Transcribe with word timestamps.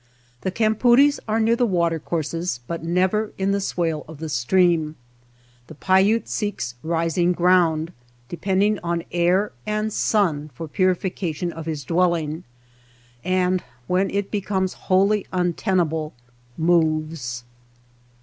The 0.41 0.49
campoodies 0.49 1.19
are 1.27 1.39
near 1.39 1.55
the 1.55 1.63
watercourses, 1.67 2.59
but 2.65 2.83
never 2.83 3.33
in 3.37 3.51
the 3.51 3.61
swale 3.61 4.03
of 4.07 4.17
the 4.17 4.29
stream. 4.29 4.95
The 5.67 5.75
Paiute 5.75 6.27
seeks 6.27 6.73
rising 6.81 7.33
ground, 7.33 7.91
depending 8.27 8.79
on 8.81 9.03
air 9.11 9.51
and 9.67 9.93
sun 9.93 10.49
for 10.55 10.67
puri 10.67 10.87
153 10.93 11.27
THE 11.27 11.45
MESA 11.45 11.53
TRAIL 11.53 11.53
fication 11.53 11.53
of 11.55 11.65
his 11.67 11.83
dwelling, 11.83 12.43
and 13.23 13.63
when 13.85 14.09
it 14.09 14.31
be> 14.31 14.41
comes 14.41 14.73
wholly 14.73 15.27
untenable, 15.31 16.13
moves. 16.57 17.43